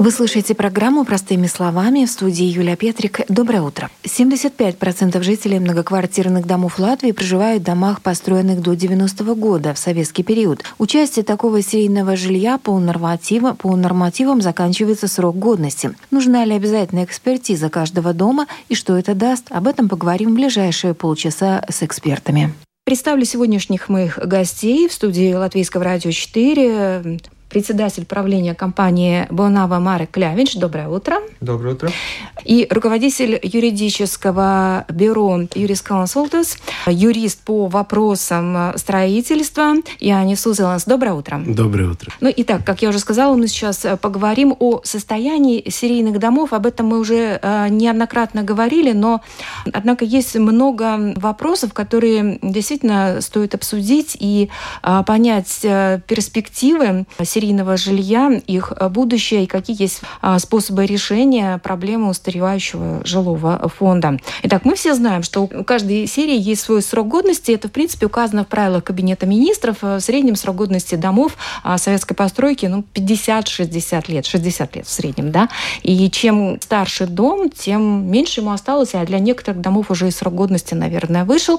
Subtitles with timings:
[0.00, 3.20] Вы слушаете программу «Простыми словами» в студии Юлия Петрик.
[3.28, 3.90] Доброе утро.
[4.02, 10.64] 75% жителей многоквартирных домов Латвии проживают в домах, построенных до 90-го года, в советский период.
[10.78, 15.94] Участие такого серийного жилья по, нормативам, по нормативам заканчивается срок годности.
[16.10, 19.48] Нужна ли обязательная экспертиза каждого дома и что это даст?
[19.50, 22.54] Об этом поговорим в ближайшие полчаса с экспертами.
[22.86, 30.54] Представлю сегодняшних моих гостей в студии Латвийского радио 4 председатель правления компании Бонава Марек Клявинч.
[30.54, 31.16] Доброе утро.
[31.40, 31.90] Доброе утро.
[32.44, 40.84] И руководитель юридического бюро Юрис Consultants, юрист по вопросам строительства Янис Узеланс.
[40.84, 41.42] Доброе утро.
[41.44, 42.12] Доброе утро.
[42.20, 46.52] Ну и так, как я уже сказала, мы сейчас поговорим о состоянии серийных домов.
[46.52, 49.22] Об этом мы уже э, неоднократно говорили, но,
[49.72, 54.50] однако, есть много вопросов, которые действительно стоит обсудить и
[54.82, 60.84] э, понять э, перспективы серийных серийного жилья, их э, будущее и какие есть а, способы
[60.84, 64.18] решения проблемы устаревающего жилого фонда.
[64.42, 67.52] Итак, мы все знаем, что у каждой серии есть свой срок годности.
[67.52, 69.78] Это, в принципе, указано в правилах Кабинета министров.
[69.80, 74.26] Э, в среднем срок годности домов а, советской постройки ну, 50-60 лет.
[74.26, 75.48] 60 лет в среднем, да.
[75.82, 80.34] И чем старше дом, тем меньше ему осталось, а для некоторых домов уже и срок
[80.34, 81.58] годности, наверное, вышел.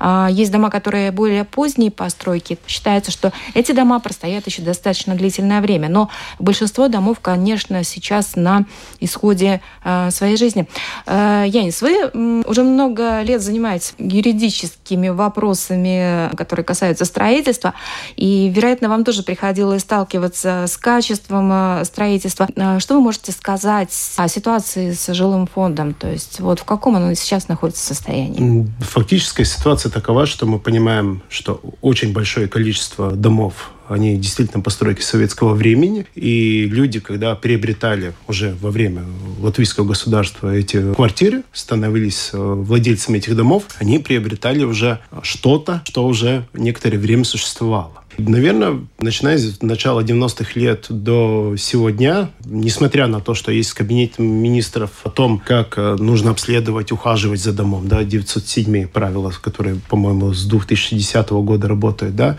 [0.00, 2.58] А, есть дома, которые более поздние постройки.
[2.66, 5.88] Считается, что эти дома простоят еще достаточно длительное время.
[5.88, 8.64] Но большинство домов, конечно, сейчас на
[9.00, 10.66] исходе э, своей жизни.
[11.06, 17.74] Э, Янис, вы уже много лет занимаетесь юридическими вопросами, которые касаются строительства,
[18.16, 22.48] и, вероятно, вам тоже приходилось сталкиваться с качеством э, строительства.
[22.78, 25.94] Что вы можете сказать о ситуации с жилым фондом?
[25.94, 28.66] То есть вот в каком оно сейчас находится состоянии?
[28.80, 35.54] Фактическая ситуация такова, что мы понимаем, что очень большое количество домов они действительно постройки советского
[35.54, 36.06] времени.
[36.14, 39.02] И люди, когда приобретали уже во время
[39.40, 46.46] латвийского государства эти квартиры, становились э, владельцами этих домов, они приобретали уже что-то, что уже
[46.54, 47.99] некоторое время существовало.
[48.28, 54.90] Наверное, начиная с начала 90-х лет до сегодня, несмотря на то, что есть кабинет министров
[55.04, 60.44] о том, как э, нужно обследовать, ухаживать за домом, да, 907 правила, которые, по-моему, с
[60.44, 62.36] 2010 года работают, да,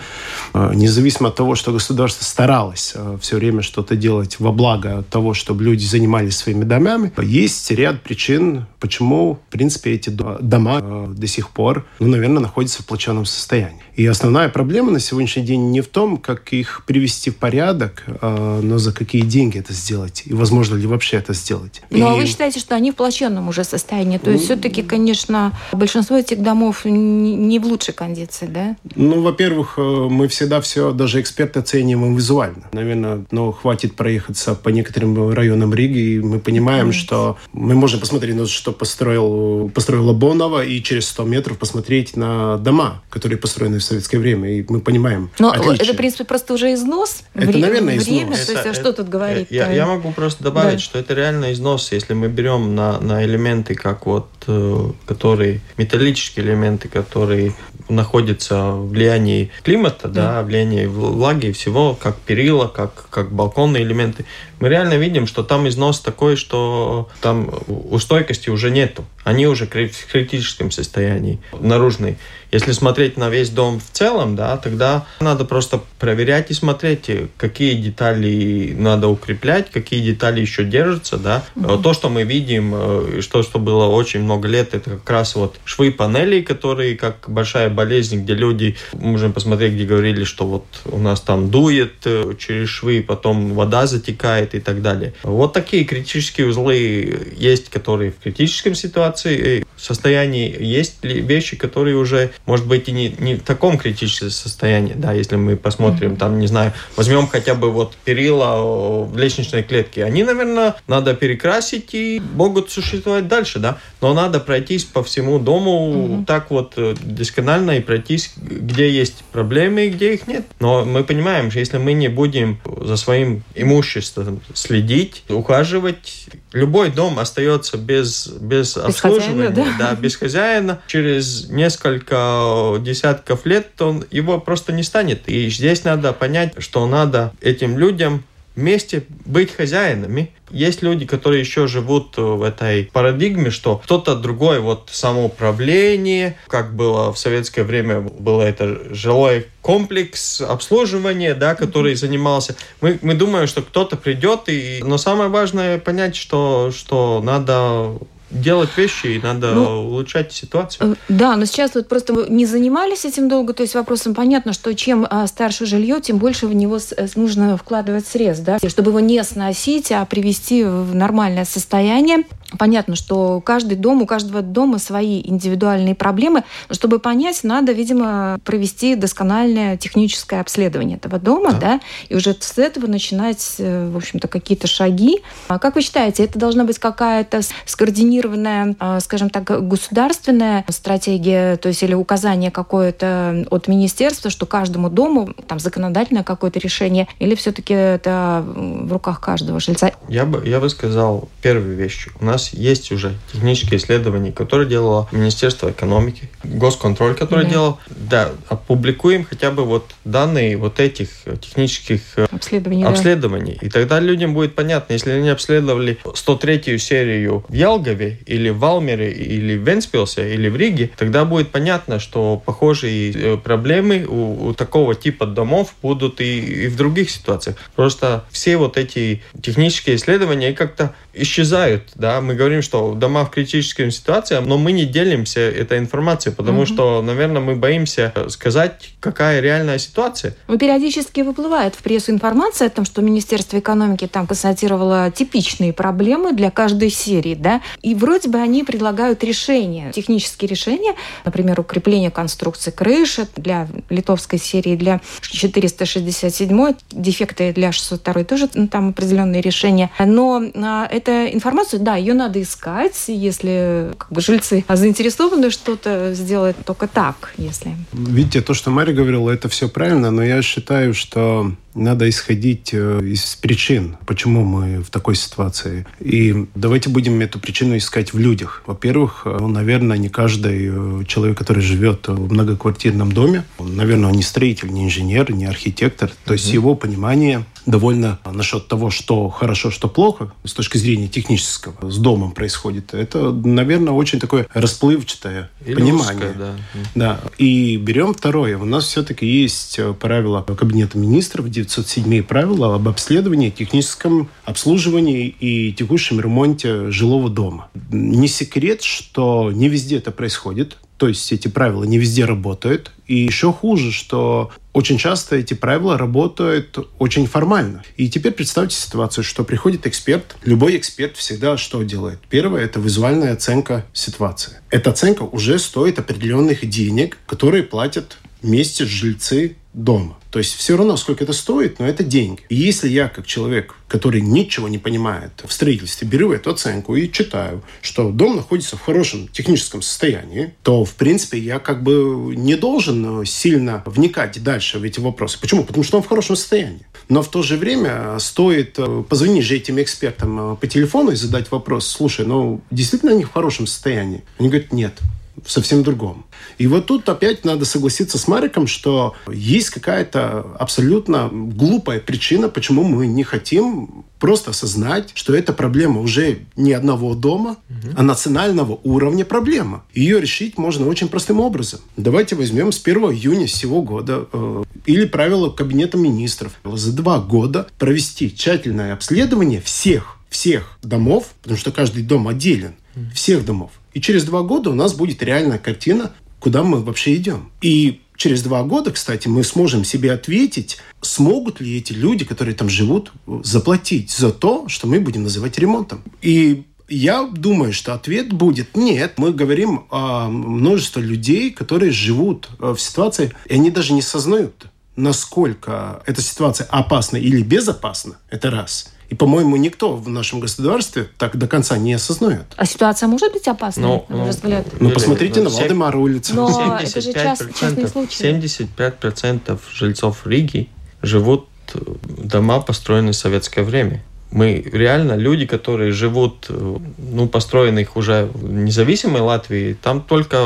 [0.54, 5.34] э, независимо от того, что государство старалось э, все время что-то делать во благо того,
[5.34, 11.50] чтобы люди занимались своими домами, есть ряд причин, почему, в принципе, эти дома до сих
[11.50, 13.82] пор, ну, наверное, находятся в плачевном состоянии.
[13.96, 18.62] И основная проблема на сегодняшний день не в том, как их привести в порядок, а,
[18.62, 21.82] но за какие деньги это сделать и возможно ли вообще это сделать.
[21.90, 22.14] Ну, а и...
[22.14, 24.18] а вы считаете, что они в плачевном уже состоянии?
[24.18, 28.76] То есть все-таки, конечно, большинство этих домов не в лучшей кондиции, да?
[28.96, 32.70] Ну, во-первых, э, мы всегда все, даже эксперты оцениваем визуально.
[32.72, 38.00] Наверное, ну, хватит проехаться по некоторым районам Риги, и мы понимаем, mm что мы можем
[38.00, 43.80] посмотреть на что построил, построила Бонова, и через 100 метров посмотреть на дома, которые построены
[43.80, 45.30] в советское время, и мы понимаем.
[45.40, 45.84] Но отличие.
[45.86, 47.24] это, в принципе, просто уже износ.
[47.34, 48.08] Это, время, наверное, износ.
[48.08, 49.48] Время, это, то есть, а что тут говорить?
[49.50, 50.80] Я, я могу просто добавить, да.
[50.80, 56.46] что это реально износ, если мы берем на, на элементы, как вот, э, которые, металлические
[56.46, 57.54] элементы, которые
[57.90, 63.84] находятся в влиянии климата, да, да влиянии влаги и всего, как перила, как, как балконные
[63.84, 64.26] элементы,
[64.62, 69.04] мы реально видим, что там износ такой, что там устойкости уже нету.
[69.24, 72.18] Они уже в критическом состоянии, наружный.
[72.52, 77.76] Если смотреть на весь дом в целом, да, тогда надо просто проверять и смотреть, какие
[77.76, 81.46] детали надо укреплять, какие детали еще держатся, да.
[81.56, 81.82] Mm-hmm.
[81.82, 85.56] То, что мы видим, э, что, что было очень много лет, это как раз вот
[85.64, 90.98] швы панелей, которые как большая болезнь, где люди, можем посмотреть, где говорили, что вот у
[90.98, 95.14] нас там дует э, через швы, потом вода затекает и так далее.
[95.24, 102.32] Вот такие критические узлы есть, которые в критическом ситуации, э, состоянии, есть вещи, которые уже
[102.46, 106.18] может быть, и не, не в таком критическом состоянии, да, если мы посмотрим, mm-hmm.
[106.18, 111.94] там, не знаю, возьмем хотя бы вот перила в лестничной клетке, они, наверное, надо перекрасить
[111.94, 116.26] и могут существовать дальше, да, но надо пройтись по всему дому mm-hmm.
[116.26, 120.46] так вот э, досконально и пройтись, где есть проблемы и где их нет.
[120.60, 127.20] Но мы понимаем, что если мы не будем за своим имуществом следить, ухаживать, любой дом
[127.20, 129.90] остается без, без, без обслуживания, хозяина, да?
[129.90, 130.82] да, без хозяина.
[130.88, 135.28] Через несколько десятков лет он его просто не станет.
[135.28, 138.24] И здесь надо понять, что надо этим людям
[138.56, 140.32] вместе быть хозяинами.
[140.50, 147.14] Есть люди, которые еще живут в этой парадигме, что кто-то другой, вот самоуправление, как было
[147.14, 152.56] в советское время, было это жилой комплекс обслуживания, да, который занимался.
[152.82, 154.82] Мы, мы думаем, что кто-то придет, и...
[154.84, 157.98] но самое важное понять, что, что надо
[158.32, 160.94] делать вещи, и надо ну, улучшать ситуацию.
[160.94, 164.74] Э, да, но сейчас вот просто не занимались этим долго, то есть вопросом понятно, что
[164.74, 169.00] чем а, старше жилье, тем больше в него э, нужно вкладывать средств, да, чтобы его
[169.00, 172.24] не сносить, а привести в нормальное состояние.
[172.58, 176.44] Понятно, что каждый дом, у каждого дома свои индивидуальные проблемы.
[176.70, 182.36] Но чтобы понять, надо, видимо, провести доскональное техническое обследование этого дома, да, да и уже
[182.40, 185.22] с этого начинать, э, в общем-то, какие-то шаги.
[185.48, 191.70] А как вы считаете, это должна быть какая-то скоординированная, а, скажем так, государственная стратегия, то
[191.70, 197.74] есть или указание какое-то от министерства, что каждому дому там законодательное какое-то решение, или все-таки
[197.74, 199.92] это в руках каждого жильца?
[200.10, 202.08] Я бы, я бы сказал первую вещь.
[202.20, 207.52] У нас нас есть уже технические исследования, которые делало Министерство экономики, госконтроль, который да.
[207.52, 207.80] делал.
[207.88, 211.10] Да, опубликуем хотя бы вот данные вот этих
[211.40, 212.84] технических э, обследований.
[212.84, 213.58] обследований.
[213.62, 213.68] Да.
[213.68, 219.12] И тогда людям будет понятно, если они обследовали 103-ю серию в Ялгове или в Валмере
[219.12, 224.54] или в Венспилсе или в Риге, тогда будет понятно, что похожие э, проблемы у, у
[224.54, 227.58] такого типа домов будут и, и в других ситуациях.
[227.76, 233.92] Просто все вот эти технические исследования как-то исчезают, да, мы говорим, что дома в критической
[233.92, 236.74] ситуации, но мы не делимся этой информацией, потому mm-hmm.
[236.74, 240.36] что, наверное, мы боимся сказать, какая реальная ситуация.
[240.48, 246.34] Ну, периодически выплывает в прессу информация о том, что Министерство экономики там констатировало типичные проблемы
[246.34, 250.96] для каждой серии, да, и вроде бы они предлагают решения, технические решения,
[251.26, 258.90] например, укрепление конструкции крыши для литовской серии, для 467, дефекты для 602 тоже ну, там
[258.90, 265.52] определенные решения, но а, эта информацию, да, ее надо искать, если как бы, жильцы заинтересованы
[265.52, 267.76] что-то сделать только так, если...
[267.94, 273.02] Видите, то, что Мария говорила, это все правильно, но я считаю, что надо исходить э,
[273.04, 275.86] из причин, почему мы в такой ситуации.
[276.00, 278.64] И давайте будем эту причину искать в людях.
[278.66, 284.16] Во-первых, э, ну, наверное, не каждый э, человек, который живет в многоквартирном доме, наверное, он
[284.16, 286.12] не строитель, не инженер, не архитектор.
[286.26, 286.54] То есть mm-hmm.
[286.54, 292.32] его понимание довольно насчет того, что хорошо, что плохо, с точки зрения технического, с домом
[292.32, 296.16] происходит, это, наверное, очень такое расплывчатое Или понимание.
[296.16, 296.56] Узкое, да.
[296.96, 297.20] да.
[297.38, 298.58] И берем второе.
[298.58, 306.20] У нас все-таки есть правила Кабинета министров, 907 правила об обследовании, техническом обслуживании и текущем
[306.20, 307.70] ремонте жилого дома.
[307.92, 310.78] Не секрет, что не везде это происходит.
[310.98, 312.92] То есть эти правила не везде работают.
[313.08, 317.84] И еще хуже, что очень часто эти правила работают очень формально.
[317.98, 320.36] И теперь представьте ситуацию, что приходит эксперт.
[320.44, 322.20] Любой эксперт всегда что делает?
[322.30, 324.54] Первое– это визуальная оценка ситуации.
[324.70, 330.18] Эта оценка уже стоит определенных денег, которые платят вместе жильцы дома.
[330.32, 332.42] То есть все равно, сколько это стоит, но это деньги.
[332.48, 337.12] И если я, как человек, который ничего не понимает в строительстве, беру эту оценку и
[337.12, 342.56] читаю, что дом находится в хорошем техническом состоянии, то, в принципе, я как бы не
[342.56, 345.38] должен сильно вникать дальше в эти вопросы.
[345.40, 345.66] Почему?
[345.66, 346.88] Потому что он в хорошем состоянии.
[347.10, 351.16] Но в то же время стоит э, позвонить же этим экспертам э, по телефону и
[351.16, 354.24] задать вопрос, слушай, ну, действительно они в хорошем состоянии?
[354.40, 354.94] Они говорят, нет
[355.44, 356.26] в совсем другом.
[356.58, 362.84] И вот тут опять надо согласиться с Мариком, что есть какая-то абсолютно глупая причина, почему
[362.84, 367.96] мы не хотим просто осознать, что эта проблема уже не одного дома, угу.
[367.98, 369.84] а национального уровня проблема.
[369.94, 371.82] Ее решить можно очень простым образом.
[371.98, 376.54] Давайте возьмем с 1 июня сего года э, или правила Кабинета министров.
[376.64, 382.74] За два года провести тщательное обследование всех всех домов, потому что каждый дом отделен,
[383.14, 383.72] всех домов.
[383.94, 387.52] И через два года у нас будет реальная картина, куда мы вообще идем.
[387.62, 392.70] И через два года, кстати, мы сможем себе ответить, смогут ли эти люди, которые там
[392.70, 393.12] живут,
[393.44, 396.04] заплатить за то, что мы будем называть ремонтом.
[396.22, 399.14] И я думаю, что ответ будет нет.
[399.18, 404.68] Мы говорим о множестве людей, которые живут э, в ситуации, и они даже не сознают,
[404.96, 408.18] насколько эта ситуация опасна или безопасна.
[408.30, 408.92] Это раз.
[409.12, 412.46] И, по-моему, никто в нашем государстве так до конца не осознает.
[412.56, 414.66] А ситуация может быть опасной, ну, на ваш ну, взгляд?
[414.80, 416.34] Ну, посмотрите на Валдемара улицу.
[416.34, 418.24] Но это же частный случай.
[418.24, 420.70] 75% жильцов Риги
[421.02, 424.02] живут дома, построенные в советское время.
[424.32, 430.38] Мы реально люди, которые живут, э, ну, построенных уже в независимой Латвии, там только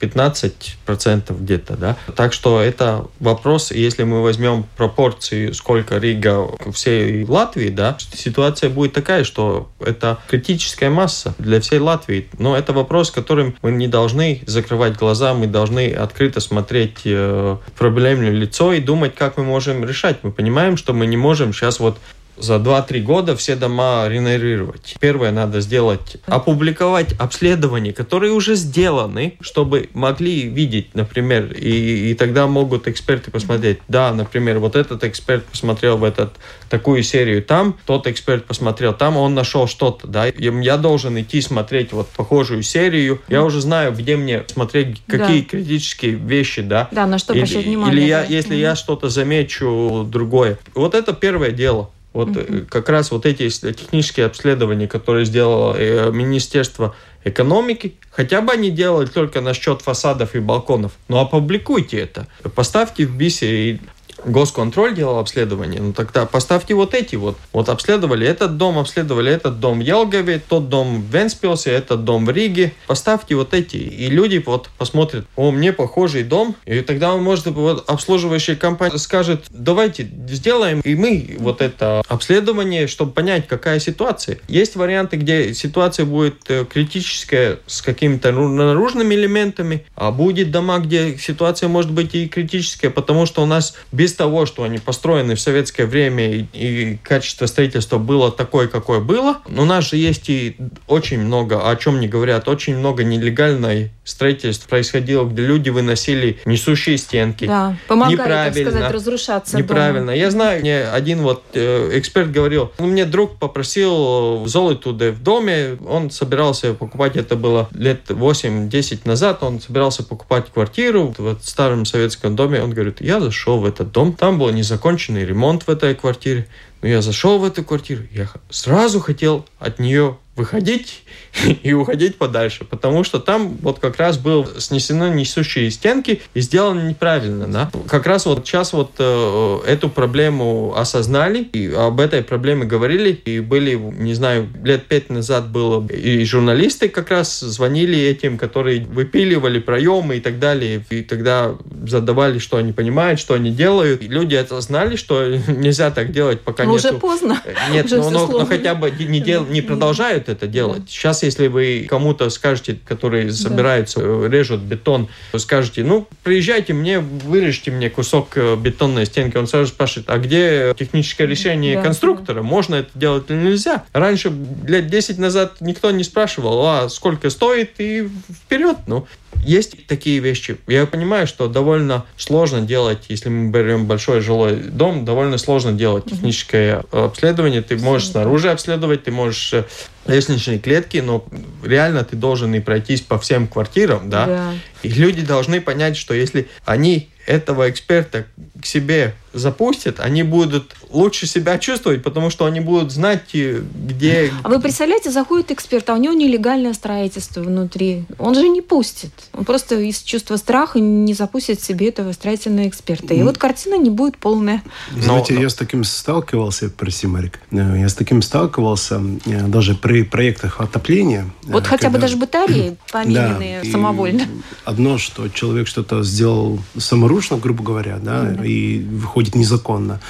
[0.00, 1.96] 15% где-то, да.
[2.16, 8.92] Так что это вопрос, если мы возьмем пропорции, сколько Рига всей Латвии, да, ситуация будет
[8.92, 12.28] такая, что это критическая масса для всей Латвии.
[12.38, 18.30] Но это вопрос, которым мы не должны закрывать глаза, мы должны открыто смотреть э, проблемное
[18.30, 20.18] лицо и думать, как мы можем решать.
[20.22, 21.98] Мы понимаем, что мы не можем сейчас вот
[22.36, 24.96] за 2-3 года все дома реновировать.
[25.00, 32.46] Первое надо сделать, опубликовать обследования, которые уже сделаны, чтобы могли видеть, например, и, и тогда
[32.46, 36.34] могут эксперты посмотреть, да, например, вот этот эксперт посмотрел в этот,
[36.68, 41.92] такую серию там, тот эксперт посмотрел там, он нашел что-то, да, я должен идти смотреть
[41.92, 45.48] вот похожую серию, я уже знаю, где мне смотреть, какие да.
[45.48, 46.88] критические вещи, да.
[46.90, 47.96] Да, на что обращать внимание.
[47.96, 48.60] Или я, если mm-hmm.
[48.60, 50.58] я что-то замечу другое.
[50.74, 51.90] Вот это первое дело.
[52.14, 52.66] Вот mm-hmm.
[52.66, 56.94] как раз вот эти технические обследования, которые сделало э, Министерство
[57.24, 62.28] экономики, хотя бы они делали только насчет фасадов и балконов, но опубликуйте это.
[62.54, 63.80] Поставьте в БИСе
[64.24, 67.36] госконтроль делал обследование, ну тогда поставьте вот эти вот.
[67.52, 72.26] Вот обследовали этот дом, обследовали этот дом в Елгове, тот дом в Венспилсе, этот дом
[72.26, 72.72] в Риге.
[72.86, 77.46] Поставьте вот эти, и люди вот посмотрят, о, мне похожий дом, и тогда он может,
[77.46, 84.38] вот обслуживающая компания скажет, давайте сделаем и мы вот это обследование, чтобы понять, какая ситуация.
[84.48, 91.16] Есть варианты, где ситуация будет э, критическая с какими-то наружными элементами, а будет дома, где
[91.16, 95.40] ситуация может быть и критическая, потому что у нас без того, что они построены в
[95.40, 100.56] советское время и, и качество строительства было такое, какое было, у нас же есть и
[100.86, 106.98] очень много, о чем не говорят, очень много нелегальной строительств происходило, где люди выносили несущие
[106.98, 107.46] стенки.
[107.46, 110.06] Да, помогали, неправильно, так сказать, разрушаться Неправильно.
[110.06, 110.18] Дому.
[110.18, 115.78] Я знаю, мне один вот э, эксперт говорил, ну, мне друг попросил золото в доме,
[115.88, 122.36] он собирался покупать, это было лет 8-10 назад, он собирался покупать квартиру в старом советском
[122.36, 126.46] доме, он говорит, я зашел в этот дом, там был незаконченный ремонт в этой квартире,
[126.84, 131.02] но я зашел в эту квартиру, я сразу хотел от нее выходить
[131.62, 136.88] и уходить подальше, потому что там вот как раз был снесены несущие стенки и сделано
[136.88, 137.70] неправильно, да.
[137.88, 143.40] Как раз вот сейчас вот э, эту проблему осознали и об этой проблеме говорили и
[143.40, 149.58] были, не знаю, лет пять назад было и журналисты как раз звонили этим, которые выпиливали
[149.58, 151.54] проемы и так далее, и тогда
[151.86, 154.02] задавали, что они понимают, что они делают.
[154.02, 156.88] И люди это знали, что нельзя так делать, пока нету...
[156.88, 157.42] уже поздно.
[157.70, 159.46] Нет, но, но, но хотя бы не, дел...
[159.46, 160.82] не продолжают это делать.
[160.88, 164.06] Сейчас если вы кому-то скажете, которые собираются, да.
[164.06, 169.68] Э, режут бетон, скажете, ну, приезжайте мне, вырежьте мне кусок э, бетонной стенки, он сразу
[169.68, 172.36] спрашивает, а где техническое решение да, конструктора?
[172.36, 172.42] Да.
[172.42, 173.84] Можно это делать или нельзя?
[173.92, 174.32] Раньше,
[174.66, 178.08] лет 10 назад, никто не спрашивал, а сколько стоит, и
[178.44, 178.76] вперед.
[178.86, 179.06] Ну,
[179.44, 180.56] есть такие вещи.
[180.66, 186.04] Я понимаю, что довольно сложно делать, если мы берем большой жилой дом, довольно сложно делать
[186.06, 187.62] техническое обследование.
[187.62, 189.64] Ты можешь снаружи обследовать, ты можешь э,
[190.06, 191.24] лестничные клетки, но
[191.62, 194.26] реально ты должен и пройтись по всем квартирам, да?
[194.26, 194.52] да.
[194.82, 198.26] И люди должны понять, что если они этого эксперта
[198.64, 204.32] к себе запустят, они будут лучше себя чувствовать, потому что они будут знать, э, где...
[204.42, 208.04] А вы представляете, заходит эксперт, а у него нелегальное строительство внутри.
[208.18, 209.12] Он же не пустит.
[209.32, 213.12] Он просто из чувства страха не запустит себе этого строительного эксперта.
[213.12, 214.62] И вот картина не будет полная.
[214.96, 219.74] Знаете, но, я с таким сталкивался, прости, Марик, э, я с таким сталкивался э, даже
[219.74, 221.26] при проектах отопления.
[221.42, 224.26] Вот хотя бы даже батареи помененные да, самовольно.
[224.64, 228.46] Одно, что человек что-то сделал саморучно, грубо говоря, да, mm-hmm.
[228.46, 230.00] и выходит будет незаконно.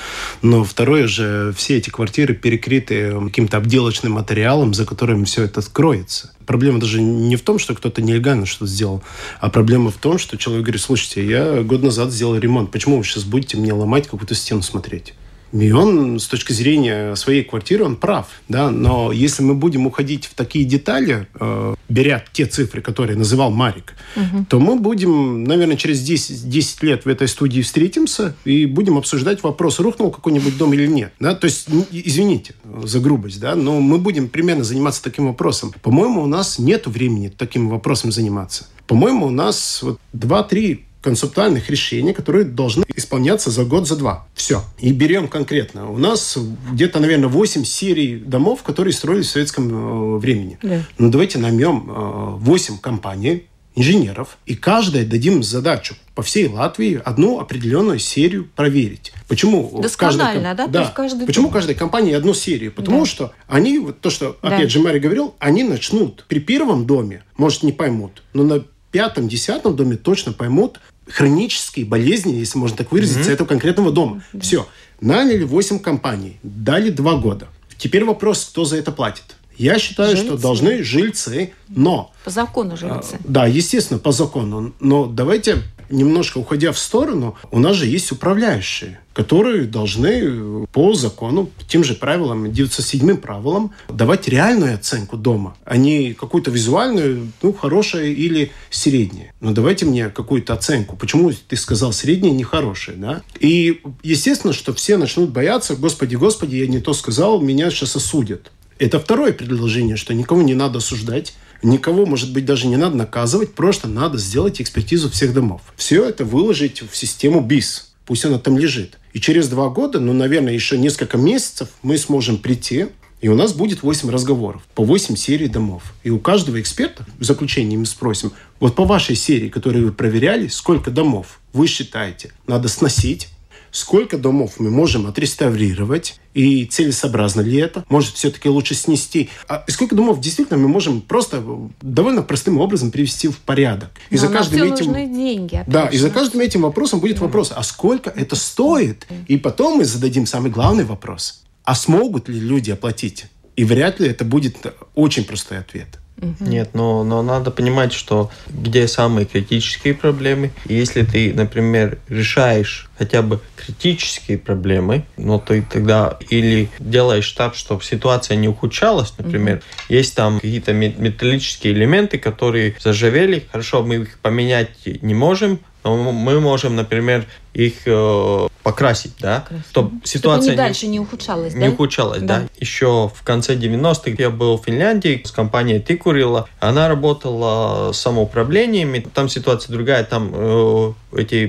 [0.42, 6.32] Но второе же, все эти квартиры перекрыты каким-то обделочным материалом, за которым все это скроется.
[6.46, 9.02] Проблема даже не в том, что кто-то нелегально что-то сделал,
[9.40, 13.04] а проблема в том, что человек говорит, слушайте, я год назад сделал ремонт, почему вы
[13.04, 15.14] сейчас будете мне ломать какую-то стену смотреть?
[15.54, 18.26] И он, с точки зрения своей квартиры, он прав.
[18.48, 18.70] Да?
[18.70, 23.94] Но если мы будем уходить в такие детали, э, беря те цифры, которые называл Марик,
[24.16, 24.46] угу.
[24.48, 29.44] то мы будем, наверное, через 10, 10 лет в этой студии встретимся и будем обсуждать
[29.44, 31.12] вопрос, рухнул какой-нибудь дом или нет.
[31.20, 31.36] Да?
[31.36, 33.54] То есть, извините за грубость, да?
[33.54, 35.72] но мы будем примерно заниматься таким вопросом.
[35.82, 38.66] По-моему, у нас нет времени таким вопросом заниматься.
[38.88, 44.26] По-моему, у нас вот 2-3 концептуальных решений, которые должны исполняться за год, за два.
[44.34, 44.62] Все.
[44.78, 45.90] И берем конкретно.
[45.90, 46.38] У нас
[46.72, 50.58] где-то, наверное, 8 серий домов, которые строились в советском э, времени.
[50.62, 50.80] Да.
[50.96, 53.44] Ну, давайте наймем э, 8 компаний,
[53.76, 59.12] инженеров, и каждой дадим задачу по всей Латвии одну определенную серию проверить.
[59.28, 60.84] Почему Досконально, каждой, да?
[60.84, 61.52] да каждый почему дом.
[61.54, 62.72] каждой компании одну серию?
[62.72, 63.06] Потому да.
[63.06, 64.56] что они, вот то, что да.
[64.56, 69.26] опять же Мария говорил, они начнут при первом доме, может, не поймут, но на пятом,
[69.26, 73.34] десятом доме точно поймут хронические болезни, если можно так выразиться, mm-hmm.
[73.34, 74.22] этого конкретного дома.
[74.32, 74.40] Да.
[74.40, 74.66] Все.
[75.00, 77.48] Наняли 8 компаний, дали 2 года.
[77.76, 79.36] Теперь вопрос, кто за это платит.
[79.56, 80.26] Я считаю, жильцы.
[80.26, 82.12] что должны жильцы, но...
[82.24, 83.14] По закону жильцы.
[83.14, 84.74] А, да, естественно, по закону.
[84.80, 91.50] Но давайте немножко уходя в сторону, у нас же есть управляющие, которые должны по закону,
[91.68, 98.06] тем же правилам, 97 правилам, давать реальную оценку дома, а не какую-то визуальную, ну, хорошая
[98.06, 99.32] или средняя.
[99.40, 100.96] Но давайте мне какую-то оценку.
[100.96, 103.22] Почему ты сказал средняя, не хорошая, да?
[103.38, 108.50] И естественно, что все начнут бояться, господи, господи, я не то сказал, меня сейчас осудят.
[108.78, 113.54] Это второе предложение, что никого не надо осуждать, никого, может быть, даже не надо наказывать,
[113.54, 115.62] просто надо сделать экспертизу всех домов.
[115.76, 117.92] Все это выложить в систему БИС.
[118.06, 118.98] Пусть она там лежит.
[119.12, 122.88] И через два года, ну, наверное, еще несколько месяцев мы сможем прийти
[123.24, 125.94] и у нас будет 8 разговоров по 8 серий домов.
[126.02, 130.48] И у каждого эксперта в заключении мы спросим, вот по вашей серии, которую вы проверяли,
[130.48, 133.28] сколько домов вы считаете надо сносить,
[133.74, 137.84] сколько домов мы можем отреставрировать, и целесообразно ли это?
[137.88, 139.30] Может, все-таки лучше снести?
[139.48, 141.42] А сколько домов действительно мы можем просто
[141.82, 143.90] довольно простым образом привести в порядок?
[144.10, 144.94] И Но за каждым этим...
[144.94, 145.64] деньги.
[145.66, 149.06] Да, и за каждым этим вопросом будет вопрос, а сколько это стоит?
[149.26, 151.42] И потом мы зададим самый главный вопрос.
[151.64, 153.26] А смогут ли люди оплатить?
[153.56, 154.56] И вряд ли это будет
[154.94, 155.98] очень простой ответ.
[156.20, 156.36] Угу.
[156.40, 160.52] Нет, но, но надо понимать, что где самые критические проблемы.
[160.66, 167.54] И если ты, например, решаешь хотя бы критические проблемы, но ты тогда или делаешь так,
[167.56, 169.94] чтобы ситуация не ухудшалась, например, угу.
[169.94, 174.70] есть там какие-то металлические элементы, которые зажавели, хорошо, мы их поменять
[175.02, 180.98] не можем, но мы можем, например, их э, покрасить, да, чтобы ситуация чтобы дальше не
[180.98, 181.70] ухудшалась, не да?
[181.70, 182.40] ухудшалась, да.
[182.40, 182.48] да.
[182.58, 186.48] Еще в конце 90-х я был в Финляндии с компанией Тикурила.
[186.60, 189.06] Она работала с самоуправлениями.
[189.14, 191.46] Там ситуация другая, там э, эти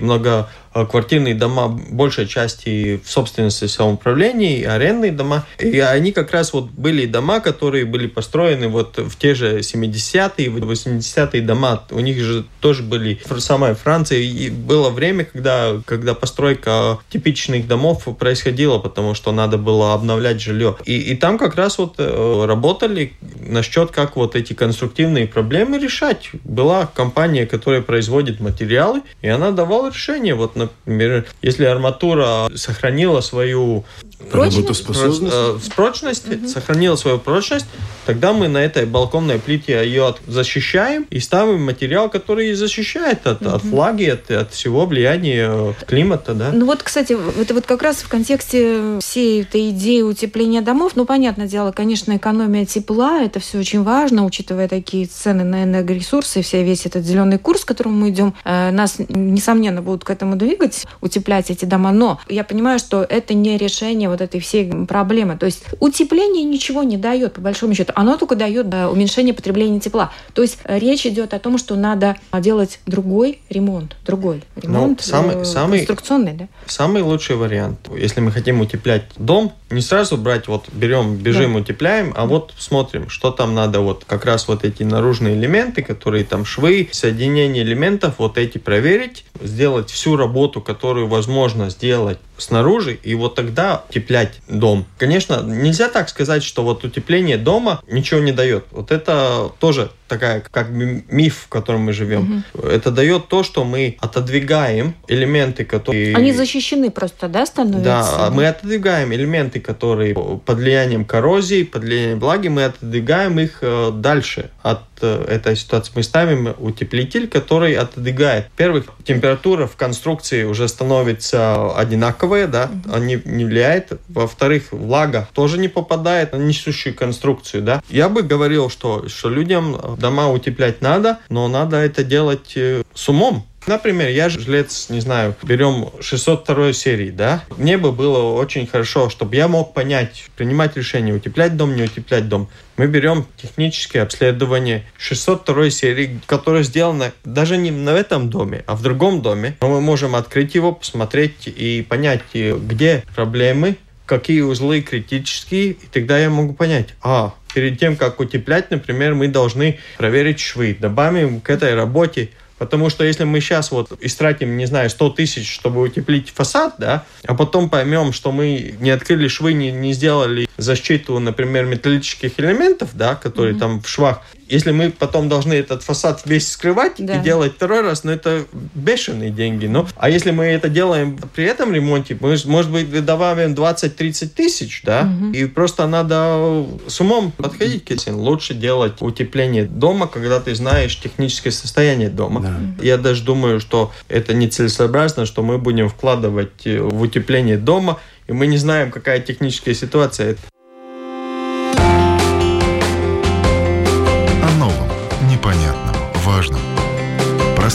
[0.76, 5.46] многоквартирные дома, большая части в собственности самоуправлений, арендные дома.
[5.58, 10.50] И они как раз вот были дома, которые были построены вот в те же 70-е,
[10.50, 11.84] 80-е дома.
[11.92, 14.20] У них же тоже были самая Франция.
[14.20, 20.76] И было время, когда когда постройка типичных домов происходила, потому что надо было обновлять жилье.
[20.84, 26.32] И, и там как раз вот э, работали насчет, как вот эти конструктивные проблемы решать.
[26.44, 30.36] Была компания, которая производит материалы, и она давала решение.
[30.36, 30.56] Вот,
[30.86, 33.86] например, если арматура сохранила свою
[34.32, 35.34] Работоспособность?
[35.34, 36.48] Э, прочность, угу.
[36.48, 37.66] сохранила свою прочность,
[38.06, 43.56] тогда мы на этой балконной плите ее защищаем и ставим материал, который защищает от, угу.
[43.56, 46.52] от влаги, от, от всего влияния климата, да.
[46.52, 51.06] Ну вот, кстати, это вот как раз в контексте всей этой идеи утепления домов, ну,
[51.06, 56.62] понятное дело, конечно, экономия тепла, это все очень важно, учитывая такие цены на энергоресурсы, вся
[56.62, 60.86] весь этот зеленый курс, к которому мы идем, э, нас, несомненно, будут к этому двигать,
[61.02, 65.38] утеплять эти дома, но я понимаю, что это не решение вот этой всей проблемы.
[65.38, 67.92] То есть утепление ничего не дает, по большому счету.
[67.96, 70.12] Оно только дает уменьшение потребления тепла.
[70.34, 73.96] То есть речь идет о том, что надо делать другой ремонт.
[74.06, 74.98] Другой ну, ремонт.
[75.00, 76.48] Но самый, э, самый, конструкционный, да?
[76.66, 81.60] Самый лучший вариант, если мы хотим утеплять дом, не сразу брать, вот берем, бежим, да.
[81.60, 86.24] утепляем, а вот смотрим, что там надо, вот как раз вот эти наружные элементы, которые
[86.24, 93.16] там швы, соединение элементов, вот эти проверить, сделать всю работу, которую возможно сделать снаружи, и
[93.16, 94.86] вот тогда утеплять дом.
[94.98, 98.66] Конечно, нельзя так сказать, что вот утепление дома ничего не дает.
[98.72, 102.44] Вот это тоже такая как миф, в котором мы живем.
[102.54, 102.68] Угу.
[102.68, 106.16] Это дает то, что мы отодвигаем элементы, которые...
[106.16, 107.84] Они защищены просто, да, становятся?
[107.84, 113.92] Да, мы отодвигаем элементы, которые под влиянием коррозии, под влиянием влаги, мы отодвигаем их э,
[113.94, 115.92] дальше от этой ситуации.
[115.96, 118.48] Мы ставим утеплитель, который отодвигает.
[118.52, 122.96] Во-первых, температура в конструкции уже становится одинаковая, да, угу.
[122.96, 123.94] он не, не влияет.
[124.10, 127.82] Во-вторых, влага тоже не попадает на несущую конструкцию, да.
[127.90, 133.10] Я бы говорил, что, что людям дома утеплять надо, но надо это делать э, с
[133.10, 133.46] умом.
[133.68, 137.44] Например, я жилец, не знаю, берем 602 серии, да?
[137.58, 142.30] Мне бы было очень хорошо, чтобы я мог понять, принимать решение, утеплять дом, не утеплять
[142.30, 142.48] дом.
[142.78, 148.84] Мы берем техническое обследование 602 серии, которое сделано даже не на этом доме, а в
[148.84, 149.58] другом доме.
[149.62, 156.20] Но мы можем открыть его, посмотреть и понять, где проблемы, какие узлы критические, и тогда
[156.20, 161.50] я могу понять, а, перед тем, как утеплять, например, мы должны проверить швы, добавим к
[161.50, 166.30] этой работе Потому что если мы сейчас вот истратим, не знаю, 100 тысяч, чтобы утеплить
[166.30, 171.66] фасад, да, а потом поймем, что мы не открыли швы, не, не сделали защиту, например,
[171.66, 173.60] металлических элементов, да, которые mm-hmm.
[173.60, 177.16] там в швах, если мы потом должны этот фасад весь скрывать да.
[177.16, 179.66] и делать второй раз, ну это бешеные деньги.
[179.66, 184.82] Ну, а если мы это делаем при этом ремонте, мы, может быть, добавим 20-30 тысяч,
[184.84, 185.32] да, угу.
[185.32, 188.18] и просто надо с умом подходить к этим.
[188.18, 192.42] Лучше делать утепление дома, когда ты знаешь техническое состояние дома.
[192.42, 192.84] Да.
[192.84, 198.48] Я даже думаю, что это нецелесообразно, что мы будем вкладывать в утепление дома, и мы
[198.48, 200.38] не знаем, какая техническая ситуация.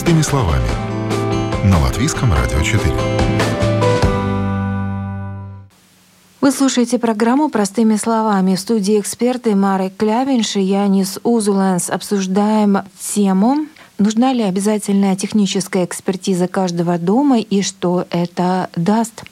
[0.00, 0.66] Простыми словами.
[1.62, 2.82] На Латвийском радио 4.
[6.40, 8.54] Вы слушаете программу «Простыми словами».
[8.54, 13.66] В студии эксперты Марek Клявинш и Янис Узуленс обсуждаем тему
[13.98, 19.24] Нужна ли обязательная техническая экспертиза каждого дома и что это даст?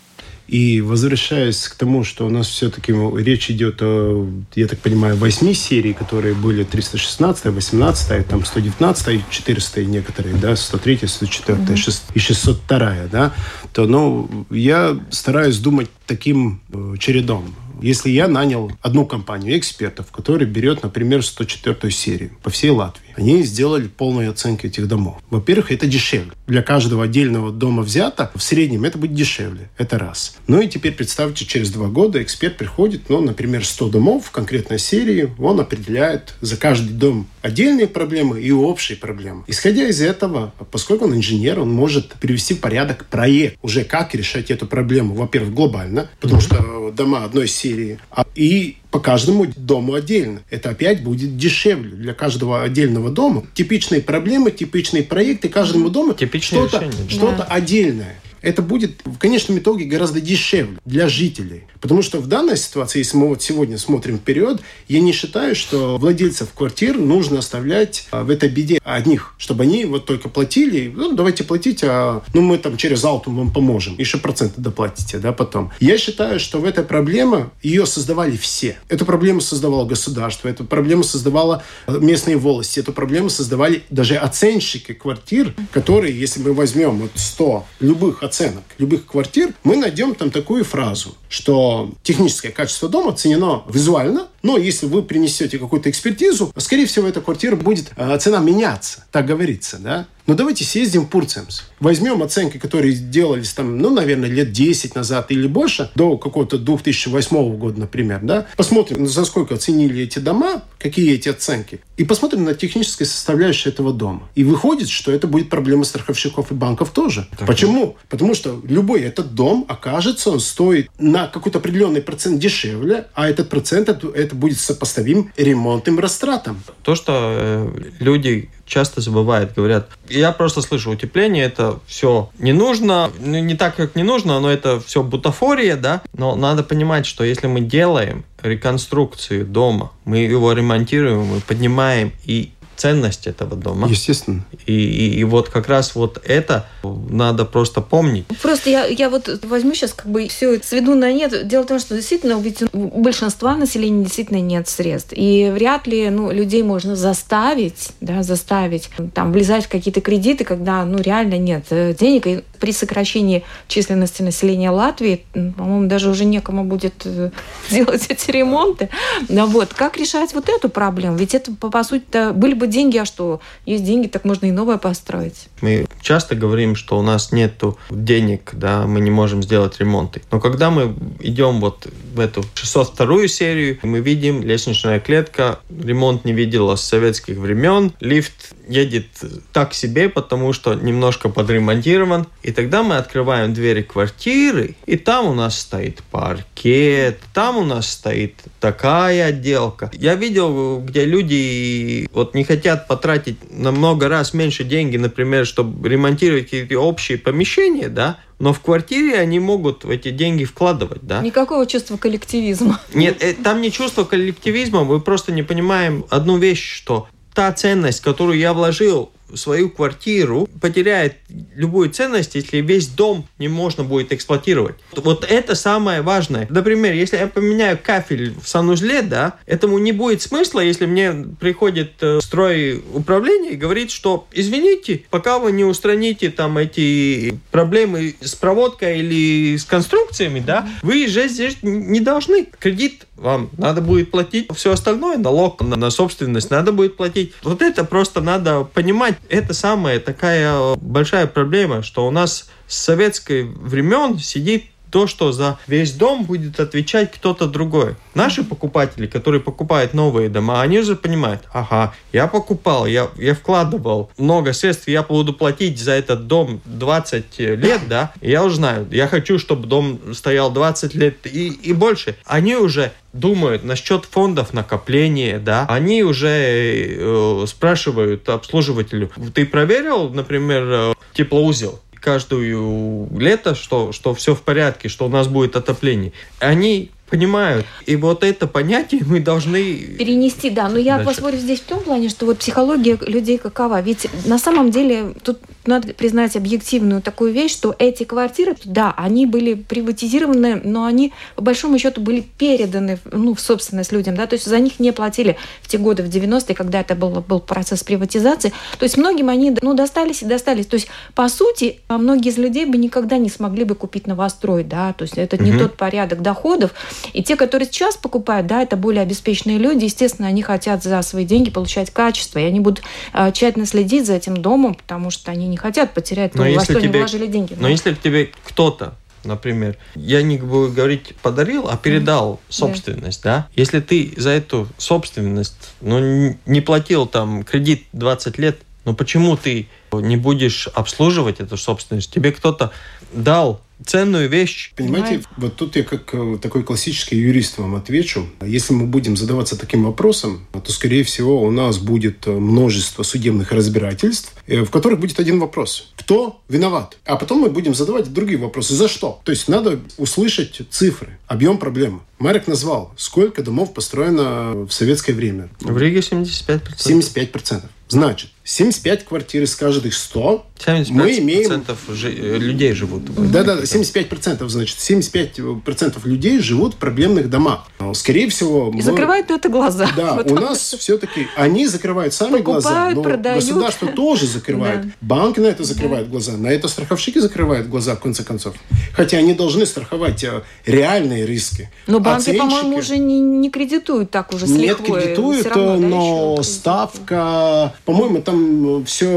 [0.48, 5.52] И возвращаясь к тому, что у нас все-таки речь идет о, я так понимаю, восьми
[5.52, 12.02] серий, которые были 316, 18, там 119, 400 некоторые, да, 103, 104 mm-hmm.
[12.14, 13.34] и 602, да,
[13.74, 17.54] то, ну, я стараюсь думать таким э, чередом.
[17.82, 23.42] Если я нанял одну компанию экспертов, которая берет, например, 104 серию по всей Латвии, они
[23.42, 25.16] сделали полную оценку этих домов.
[25.28, 26.30] Во-первых, это дешевле.
[26.46, 29.70] Для каждого отдельного дома взято, в среднем это будет дешевле.
[29.76, 30.36] Это раз.
[30.46, 34.78] Ну и теперь представьте, через два года эксперт приходит, ну, например, 100 домов в конкретной
[34.78, 39.42] серии, он определяет за каждый дом отдельные проблемы и общие проблемы.
[39.48, 44.52] Исходя из этого, поскольку он инженер, он может привести в порядок проект, уже как решать
[44.52, 50.40] эту проблему, во-первых, глобально, потому что дома одной серии, а и по каждому дому отдельно.
[50.50, 53.44] Это опять будет дешевле для каждого отдельного дома.
[53.54, 57.44] Типичные проблемы, типичные проекты каждому дому что-то что да.
[57.44, 61.64] отдельное это будет в конечном итоге гораздо дешевле для жителей.
[61.80, 65.96] Потому что в данной ситуации, если мы вот сегодня смотрим вперед, я не считаю, что
[65.98, 71.14] владельцев квартир нужно оставлять а, в этой беде одних, чтобы они вот только платили, ну,
[71.14, 75.70] давайте платить, а ну, мы там через Алтум вам поможем, еще проценты доплатите, да, потом.
[75.80, 78.76] Я считаю, что в этой проблеме ее создавали все.
[78.88, 85.54] Эту проблему создавало государство, эту проблему создавала местные власти, эту проблему создавали даже оценщики квартир,
[85.72, 91.16] которые, если мы возьмем вот 100 любых оценок любых квартир, мы найдем там такую фразу,
[91.28, 97.20] что техническое качество дома оценено визуально, но если вы принесете какую-то экспертизу, скорее всего, эта
[97.20, 100.06] квартира будет э, цена меняться, так говорится, да.
[100.28, 101.62] Но давайте съездим в Пурцемс.
[101.80, 107.56] Возьмем оценки, которые делались там, ну, наверное, лет 10 назад или больше, до какого-то 2008
[107.56, 108.46] года, например, да.
[108.54, 111.80] Посмотрим, за сколько оценили эти дома, какие эти оценки.
[111.96, 114.28] И посмотрим на техническое составляющее этого дома.
[114.34, 117.26] И выходит, что это будет проблема страховщиков и банков тоже.
[117.38, 117.96] Так Почему?
[118.10, 123.48] Потому что любой этот дом окажется, он стоит на какой-то определенный процент дешевле, а этот
[123.48, 126.62] процент это, это будет сопоставим ремонтным растратам.
[126.82, 133.10] То, что э, люди часто забывают, говорят, я просто слышу, утепление это все не нужно,
[133.18, 137.24] ну, не так, как не нужно, но это все бутафория, да, но надо понимать, что
[137.24, 143.88] если мы делаем реконструкцию дома, мы его ремонтируем, мы поднимаем и ценность этого дома.
[143.88, 144.44] Естественно.
[144.66, 146.66] И, и, и вот как раз вот это
[147.10, 148.24] надо просто помнить.
[148.40, 151.48] Просто я, я вот возьму сейчас как бы все сведу на нет.
[151.48, 155.12] Дело в том, что действительно ведь у большинства населения действительно нет средств.
[155.14, 160.84] И вряд ли ну, людей можно заставить, да, заставить там влезать в какие-то кредиты, когда
[160.84, 162.26] ну реально нет э, денег.
[162.28, 167.30] И при сокращении численности населения Латвии, по-моему, даже уже некому будет э,
[167.70, 168.88] делать эти ремонты.
[169.28, 169.74] Да, вот.
[169.74, 171.16] Как решать вот эту проблему?
[171.16, 173.40] Ведь это, по сути были бы деньги, а что?
[173.66, 175.48] Есть деньги, так можно и новое построить.
[175.60, 180.22] Мы часто говорим, что у нас нет денег, да, мы не можем сделать ремонты.
[180.30, 186.32] Но когда мы идем вот в эту 602 серию, мы видим лестничная клетка, ремонт не
[186.32, 189.06] видела с советских времен, лифт едет
[189.52, 192.26] так себе, потому что немножко подремонтирован.
[192.42, 197.90] И тогда мы открываем двери квартиры, и там у нас стоит паркет, там у нас
[197.90, 199.90] стоит такая отделка.
[199.94, 206.44] Я видел, где люди вот не хотят потратить намного раз меньше деньги, например, чтобы ремонтировать
[206.44, 211.20] какие-то общие помещения, да, но в квартире они могут эти деньги вкладывать, да?
[211.20, 212.80] Никакого чувства коллективизма.
[212.94, 218.00] Нет, э, там не чувство коллективизма, мы просто не понимаем одну вещь, что та ценность,
[218.00, 221.16] которую я вложил свою квартиру потеряет
[221.54, 224.76] любую ценность, если весь дом не можно будет эксплуатировать.
[224.92, 226.46] Вот это самое важное.
[226.50, 231.92] Например, если я поменяю кафель в санузле, да, этому не будет смысла, если мне приходит
[232.00, 238.34] э, строй управления и говорит, что извините, пока вы не устраните там эти проблемы с
[238.34, 242.46] проводкой или с конструкциями, да, вы же здесь не должны.
[242.58, 247.32] Кредит вам надо будет платить все остальное, налог на, на собственность надо будет платить.
[247.42, 249.16] Вот это просто надо понимать.
[249.28, 255.58] Это самая такая большая проблема, что у нас с советской времен сидит то, что за
[255.66, 257.96] весь дом будет отвечать кто-то другой.
[258.14, 264.10] Наши покупатели, которые покупают новые дома, они уже понимают, ага, я покупал, я, я вкладывал
[264.18, 269.08] много средств, я буду платить за этот дом 20 лет, да, я уже знаю, я
[269.08, 272.16] хочу, чтобы дом стоял 20 лет и, и больше.
[272.24, 280.62] Они уже думают насчет фондов накопления, да, они уже э, спрашивают обслуживателю, ты проверил, например,
[280.66, 281.80] э, теплоузел?
[282.00, 286.12] Каждую лето, что, что все в порядке, что у нас будет отопление.
[286.38, 287.66] Они понимают.
[287.86, 289.74] И вот это понятие мы должны...
[289.98, 290.68] Перенести, да.
[290.68, 291.14] Но я дальше.
[291.14, 293.80] поспорю здесь в том плане, что вот психология людей какова.
[293.80, 299.26] Ведь на самом деле тут надо признать объективную такую вещь, что эти квартиры, да, они
[299.26, 304.34] были приватизированы, но они, по большому счету, были переданы ну, в собственность людям, да, то
[304.34, 307.84] есть за них не платили в те годы, в 90-е, когда это был, был процесс
[307.84, 308.52] приватизации.
[308.78, 310.66] То есть многим они, ну, достались и достались.
[310.66, 314.92] То есть, по сути, многие из людей бы никогда не смогли бы купить новострой, да,
[314.92, 315.44] то есть это угу.
[315.44, 316.72] не тот порядок доходов,
[317.12, 321.24] и те, которые сейчас покупают, да, это более обеспеченные люди, естественно, они хотят за свои
[321.24, 325.46] деньги получать качество, и они будут э, тщательно следить за этим домом, потому что они
[325.46, 327.54] не хотят потерять то, во что тебе, они вложили деньги.
[327.54, 328.94] Но, но если тебе кто-то
[329.24, 332.38] например, я не буду говорить подарил, а передал mm.
[332.48, 333.36] собственность, да.
[333.36, 333.48] да?
[333.54, 339.68] Если ты за эту собственность, ну, не платил там кредит 20 лет, но почему ты
[339.92, 342.10] не будешь обслуживать эту собственность?
[342.10, 342.70] Тебе кто-то
[343.12, 344.72] дал ценную вещь.
[344.76, 348.26] Понимаете, Понимаете, вот тут я как э, такой классический юрист вам отвечу.
[348.44, 353.52] Если мы будем задаваться таким вопросом, то, скорее всего, у нас будет э, множество судебных
[353.52, 355.92] разбирательств, э, в которых будет один вопрос.
[355.96, 356.98] Кто виноват?
[357.04, 358.74] А потом мы будем задавать другие вопросы.
[358.74, 359.20] За что?
[359.24, 362.00] То есть надо услышать цифры, объем проблемы.
[362.18, 365.48] Марик назвал, сколько домов построено в советское время.
[365.60, 366.76] В Риге 75%.
[366.76, 367.62] 75%.
[367.88, 371.64] Значит, 75 квартир из каждых 100 75% мы имеем...
[371.88, 372.08] Жи...
[372.08, 373.02] Э, людей живут.
[373.30, 377.66] Да-да, 75%, значит, 75% людей живут в проблемных домах.
[377.94, 378.70] Скорее всего...
[378.70, 378.82] И мы...
[378.82, 379.88] закрывают на это глаза.
[379.96, 383.44] Да, у нас все-таки они закрывают сами Покупают, глаза, но продают.
[383.44, 384.82] государство тоже закрывает.
[384.82, 384.92] Да.
[385.00, 386.12] Банки на это закрывают да.
[386.12, 388.54] глаза, на это страховщики закрывают глаза, в конце концов.
[388.94, 391.70] Хотя они должны страховать э, реальные риски.
[391.86, 392.40] Но банки, Оценщики...
[392.40, 397.74] по-моему, уже не, не кредитуют так уже с Нет, кредитуют, равно, да, но ставка...
[397.88, 399.08] По-моему, там все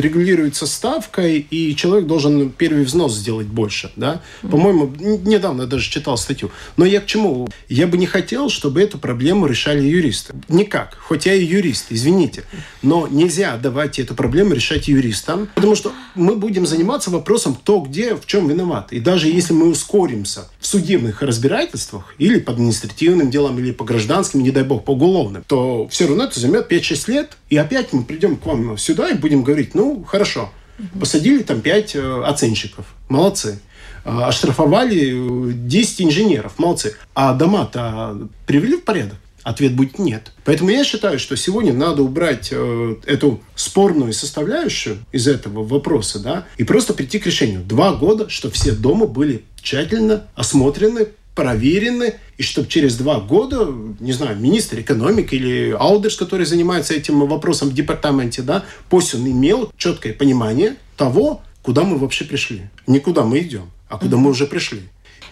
[0.00, 3.92] регулируется ставкой, и человек должен первый взнос сделать больше.
[3.96, 4.22] Да?
[4.40, 6.50] По-моему, недавно даже читал статью.
[6.78, 7.46] Но я к чему?
[7.68, 10.32] Я бы не хотел, чтобы эту проблему решали юристы.
[10.48, 10.96] Никак.
[11.06, 12.44] Хоть я и юрист, извините.
[12.80, 18.14] Но нельзя давать эту проблему решать юристам, потому что мы будем заниматься вопросом, кто где,
[18.14, 18.90] в чем виноват.
[18.94, 24.42] И даже если мы ускоримся в судебных разбирательствах или по административным делам, или по гражданским,
[24.42, 28.02] не дай бог, по уголовным, то все равно это займет 5-6 лет, и опять мы
[28.02, 30.50] придем к вам сюда и будем говорить, ну, хорошо,
[30.98, 33.60] посадили там 5 э, оценщиков, молодцы.
[34.06, 36.96] А, оштрафовали 10 инженеров, молодцы.
[37.14, 39.18] А дома-то привели в порядок?
[39.42, 40.32] Ответ будет нет.
[40.46, 46.46] Поэтому я считаю, что сегодня надо убрать э, эту спорную составляющую из этого вопроса, да,
[46.56, 47.60] и просто прийти к решению.
[47.60, 54.12] Два года, что все дома были тщательно осмотрены, проверены, и чтобы через два года, не
[54.12, 59.72] знаю, министр экономики или Аудерс, который занимается этим вопросом в департаменте, да, пусть он имел
[59.76, 62.68] четкое понимание того, куда мы вообще пришли.
[62.86, 64.20] Не куда мы идем, а куда mm-hmm.
[64.20, 64.82] мы уже пришли.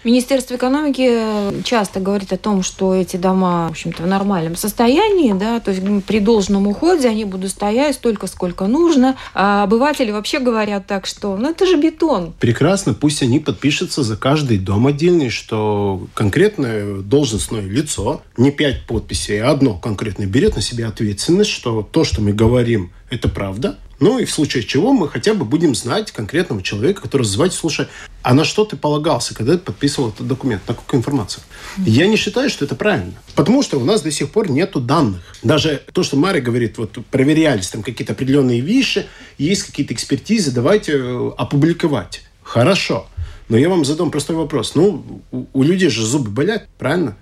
[0.03, 5.59] Министерство экономики часто говорит о том, что эти дома, в общем-то, в нормальном состоянии, да,
[5.59, 9.15] то есть при должном уходе они будут стоять столько, сколько нужно.
[9.33, 12.33] А обыватели вообще говорят так, что ну это же бетон.
[12.39, 19.41] Прекрасно, пусть они подпишутся за каждый дом отдельный, что конкретное должностное лицо, не пять подписей,
[19.41, 24.19] а одно конкретное, берет на себя ответственность, что то, что мы говорим, это правда, ну
[24.19, 27.87] и в случае чего мы хотя бы будем знать конкретного человека, который звать, слушай,
[28.21, 31.41] а на что ты полагался, когда ты подписывал этот документ, на какую информацию?
[31.77, 33.13] Я не считаю, что это правильно.
[33.33, 35.21] Потому что у нас до сих пор нету данных.
[35.41, 39.05] Даже то, что Мария говорит, вот проверялись там какие-то определенные вещи,
[39.37, 42.23] есть какие-то экспертизы, давайте э, опубликовать.
[42.41, 43.07] Хорошо.
[43.47, 44.75] Но я вам задам простой вопрос.
[44.75, 47.15] Ну, у, у людей же зубы болят, правильно?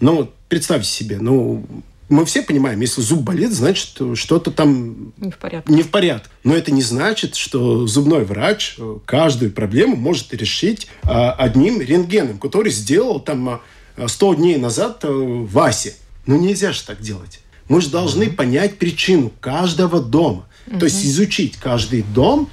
[0.00, 1.64] Ну, представьте себе, ну,
[2.08, 5.72] Мы все понимаем, если зуб болит, значит, что-то там не в порядке.
[5.72, 6.30] Не в порядке.
[6.42, 12.72] Но это не значит, что зубной врач каждую проблему может решить а, одним рентгеном, который
[12.72, 13.60] сделал там
[14.04, 15.94] 100 дней назад Васе.
[16.26, 17.40] Ну, нельзя же так делать.
[17.68, 18.34] Мы же должны mm-hmm.
[18.36, 20.46] понять причину каждого дома.
[20.66, 20.78] Mm-hmm.
[20.78, 22.48] То есть изучить каждый дом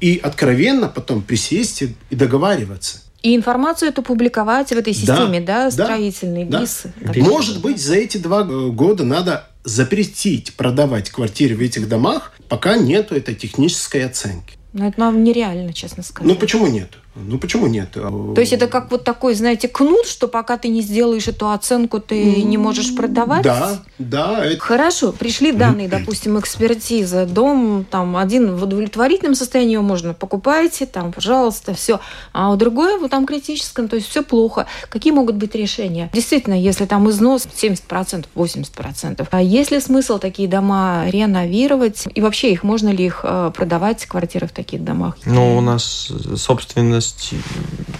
[0.00, 3.02] и откровенно потом присесть и договариваться.
[3.22, 6.84] И информацию эту публиковать в этой системе, да, да строительной, да, БИС.
[7.00, 7.12] Да.
[7.16, 13.14] Может быть, за эти два года надо запретить продавать квартиры в этих домах, пока нету
[13.14, 14.54] этой технической оценки.
[14.72, 16.32] Но это нам нереально, честно сказать.
[16.32, 16.90] Ну почему нет?
[17.16, 17.90] Ну почему нет?
[17.92, 22.00] То есть это как вот такой, знаете, кнут, что пока ты не сделаешь эту оценку,
[22.00, 23.42] ты не можешь продавать?
[23.42, 24.44] Да, да.
[24.44, 24.60] Это...
[24.60, 31.12] Хорошо, пришли данные, допустим, экспертиза, дом там один в удовлетворительном состоянии его можно покупаете, там,
[31.12, 32.00] пожалуйста, все.
[32.32, 34.66] А у другой вот там критическом, то есть все плохо.
[34.88, 36.10] Какие могут быть решения?
[36.12, 42.04] Действительно, если там износ 70%, 80%, а есть ли смысл такие дома реновировать?
[42.14, 45.16] И вообще их можно ли их э, продавать, квартиры в таких домах?
[45.24, 47.34] Ну, у нас собственно собственность,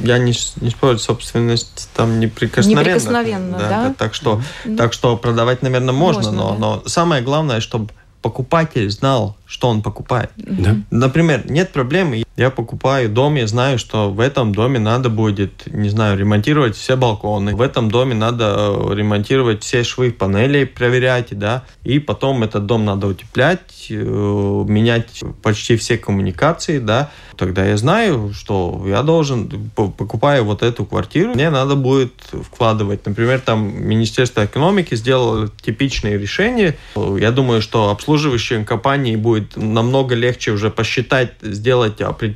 [0.00, 2.80] я не, не спорю, собственность там неприкосновенна.
[2.80, 3.68] Неприкосновенна, да?
[3.68, 3.94] да?
[3.96, 4.42] Так, что,
[4.76, 6.58] так что продавать, наверное, можно, можно но, да.
[6.58, 10.30] но самое главное, чтобы покупатель знал, что он покупает.
[10.36, 10.76] Да.
[10.90, 15.90] Например, нет проблемы, я покупаю дом, я знаю, что в этом доме надо будет, не
[15.90, 21.64] знаю, ремонтировать все балконы, в этом доме надо э, ремонтировать все швы панелей, проверять, да,
[21.84, 28.32] и потом этот дом надо утеплять, э, менять почти все коммуникации, да, тогда я знаю,
[28.34, 32.12] что я должен, покупая вот эту квартиру, мне надо будет
[32.50, 33.06] вкладывать.
[33.06, 36.76] Например, там Министерство экономики сделало типичные решения.
[36.96, 42.29] Я думаю, что обслуживающей компании будет намного легче уже посчитать, сделать определенные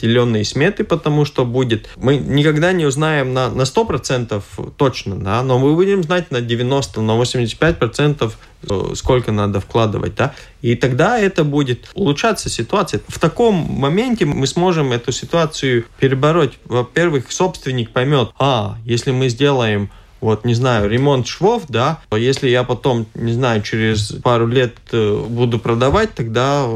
[0.45, 1.89] сметы, потому что будет...
[1.97, 4.43] Мы никогда не узнаем на, на 100%
[4.77, 10.35] точно, да, но мы будем знать на 90, на 85% э, сколько надо вкладывать, да,
[10.63, 13.01] и тогда это будет улучшаться ситуация.
[13.09, 16.59] В таком моменте мы сможем эту ситуацию перебороть.
[16.65, 19.91] Во-первых, собственник поймет, а, если мы сделаем
[20.25, 25.27] вот, не знаю, ремонт швов, да, если я потом, не знаю, через пару лет э,
[25.29, 26.67] буду продавать, тогда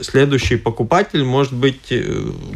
[0.00, 2.02] следующий покупатель, может быть, э,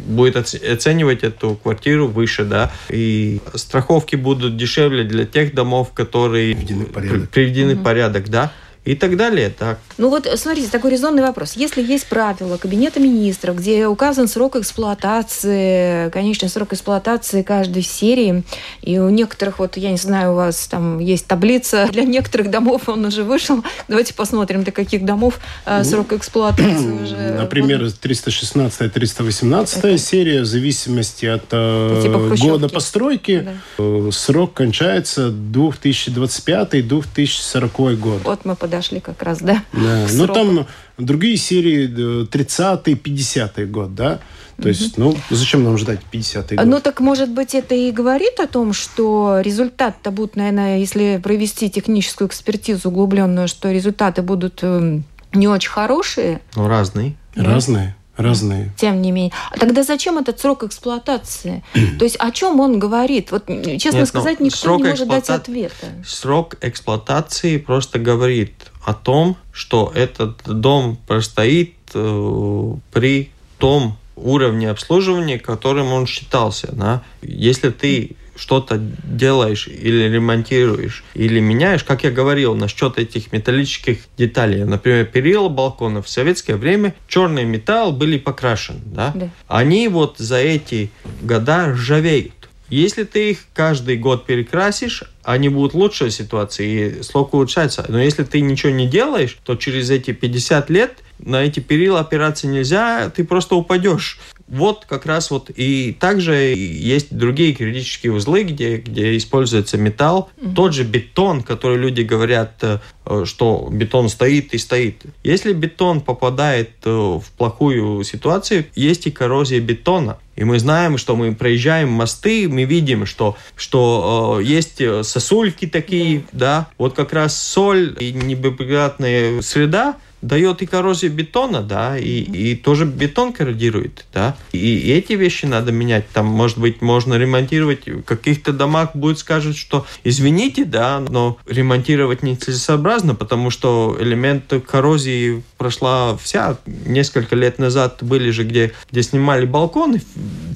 [0.05, 6.83] будет оценивать эту квартиру выше, да, и страховки будут дешевле для тех домов, которые приведены
[6.83, 8.51] в порядок, приведены в порядок да
[8.85, 9.49] и так далее.
[9.49, 9.79] Так.
[9.97, 11.53] Ну вот, смотрите, такой резонный вопрос.
[11.53, 18.43] Если есть правила Кабинета министров, где указан срок эксплуатации, конечный срок эксплуатации каждой серии,
[18.83, 22.87] и у некоторых, вот я не знаю, у вас там есть таблица, для некоторых домов
[22.87, 23.63] он уже вышел.
[23.87, 27.15] Давайте посмотрим, для каких домов э, ну, срок эксплуатации уже.
[27.39, 33.53] Например, 316-318 серия, в зависимости от э, типа года постройки, да.
[33.79, 38.21] Э, срок кончается 2025-2040 год.
[38.23, 39.63] Вот мы подошли подошли как раз, да?
[39.73, 41.87] Да, ну там другие серии
[42.25, 44.19] 30-й, 50-й год, да?
[44.61, 46.65] То есть, ну, зачем нам ждать 50-й год?
[46.65, 51.69] Ну, так, может быть, это и говорит о том, что результат-то будут, наверное, если провести
[51.69, 56.39] техническую экспертизу углубленную, что результаты будут эм, не очень хорошие.
[56.55, 57.15] Ну, разные.
[57.35, 58.71] Разные разные.
[58.77, 59.31] Тем не менее.
[59.51, 61.63] А тогда зачем этот срок эксплуатации?
[61.99, 63.31] То есть о чем он говорит?
[63.31, 65.27] Вот, честно Нет, ну, сказать, никто не может эксплуата...
[65.27, 65.87] дать ответа.
[66.05, 68.53] Срок эксплуатации просто говорит
[68.85, 76.69] о том, что этот дом простоит э, при том уровне обслуживания, которым он считался.
[76.71, 77.01] Да?
[77.21, 84.63] Если ты что-то делаешь или ремонтируешь, или меняешь, как я говорил, насчет этих металлических деталей.
[84.63, 88.81] Например, перила балконов в советское время черный металл были покрашены.
[88.85, 89.11] Да?
[89.15, 89.29] Да.
[89.47, 92.33] Они вот за эти года ржавеют.
[92.69, 97.85] Если ты их каждый год перекрасишь, они будут лучше ситуации, и слог улучшается.
[97.87, 102.47] Но если ты ничего не делаешь, то через эти 50 лет на эти перила опираться
[102.47, 104.19] нельзя, ты просто упадешь.
[104.47, 110.29] Вот как раз вот и также есть другие критические узлы, где, где используется металл.
[110.37, 110.53] Mm-hmm.
[110.53, 115.03] Тот же бетон, который люди говорят, э, что бетон стоит и стоит.
[115.23, 120.19] Если бетон попадает э, в плохую ситуацию, есть и коррозия бетона.
[120.35, 126.23] И мы знаем, что мы проезжаем мосты, мы видим, что, что э, есть сосульки такие,
[126.33, 132.55] да, вот как раз соль и неблагоприятная среда дает и коррозию бетона, да, и, и
[132.55, 134.35] тоже бетон корродирует, да.
[134.51, 136.09] И, эти вещи надо менять.
[136.09, 137.87] Там, может быть, можно ремонтировать.
[137.87, 145.43] В каких-то домах будет скажут, что извините, да, но ремонтировать нецелесообразно, потому что элемент коррозии
[145.57, 146.57] прошла вся.
[146.65, 150.01] Несколько лет назад были же, где, где снимали балконы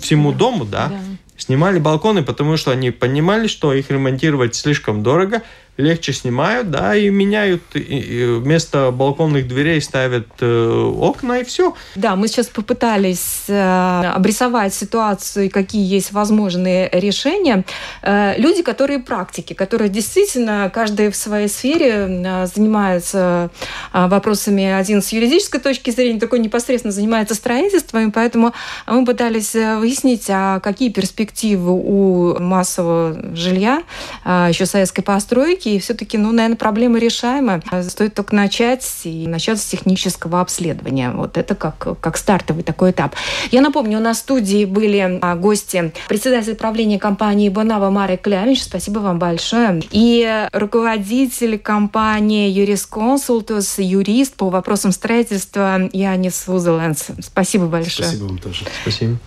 [0.01, 0.88] всему дому, да.
[0.88, 0.99] да
[1.41, 5.41] снимали балконы, потому что они понимали, что их ремонтировать слишком дорого,
[5.80, 11.73] легче снимают, да, и меняют, и вместо балконных дверей ставят э, окна, и все.
[11.95, 17.63] Да, мы сейчас попытались э, обрисовать ситуацию, какие есть возможные решения.
[18.01, 23.49] Э, люди, которые практики, которые действительно каждый в своей сфере э, занимается
[23.93, 28.53] э, вопросами, один с юридической точки зрения, такой непосредственно занимается строительством, и поэтому
[28.86, 33.84] мы пытались э, выяснить, а какие перспективы у массового жилья
[34.25, 37.61] э, еще советской постройки, и все-таки, ну, наверное, проблема решаема.
[37.88, 41.11] Стоит только начать и начать с технического обследования.
[41.11, 43.15] Вот это как, как стартовый такой этап.
[43.51, 48.63] Я напомню, у нас в студии были а, гости, председатель правления компании Бонава Марек Клявич,
[48.63, 57.07] спасибо вам большое, и руководитель компании Юрисконсултус, юрист по вопросам строительства Янис Узеленс.
[57.22, 58.07] Спасибо большое.
[58.07, 58.65] Спасибо вам тоже.
[58.82, 59.17] Спасибо.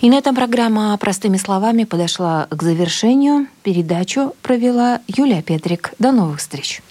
[0.00, 3.46] И на этом программа «Простыми словами» подошла к завершению.
[3.62, 5.81] Передачу провела Юлия Петрик.
[5.98, 6.82] До новых встреч.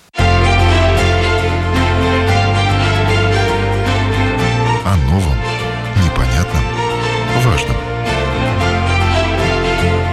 [4.84, 5.38] О новом,
[6.04, 6.64] непонятном,
[7.46, 7.78] важном.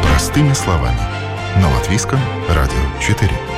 [0.03, 1.01] Простыми словами.
[1.57, 3.58] На Латвийском радио 4.